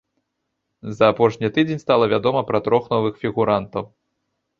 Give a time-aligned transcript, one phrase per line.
[1.01, 3.83] За апошні тыдзень стала вядома пра трох новых фігурантаў.